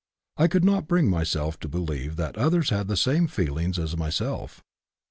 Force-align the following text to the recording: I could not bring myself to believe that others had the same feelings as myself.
I 0.35 0.47
could 0.47 0.65
not 0.65 0.87
bring 0.87 1.11
myself 1.11 1.59
to 1.59 1.67
believe 1.67 2.15
that 2.15 2.35
others 2.35 2.71
had 2.71 2.87
the 2.87 2.97
same 2.97 3.27
feelings 3.27 3.77
as 3.77 3.95
myself. 3.95 4.63